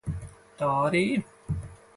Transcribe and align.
Tā 0.61 0.69
arī 0.87 1.03
ir. 1.17 1.25